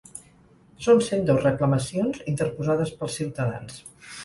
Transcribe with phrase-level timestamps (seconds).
[0.85, 3.81] Són cent dos reclamacions interposades pels ciutadans.